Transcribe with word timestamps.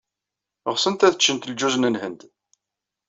Ɣsent 0.73 1.05
ad 1.07 1.15
ččent 1.19 1.47
lǧuz 1.51 1.75
n 1.77 1.89
Lhend. 1.93 2.21